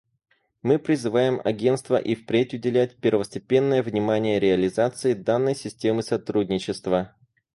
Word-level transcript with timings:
Мы 0.63 0.79
призываем 0.79 1.39
Агентство 1.45 1.95
и 1.95 2.15
впредь 2.15 2.55
уделять 2.55 2.95
первостепенное 2.95 3.83
внимание 3.83 4.39
реализации 4.39 5.13
данной 5.13 5.53
системы 5.55 6.01
сотрудничества. 6.01 7.13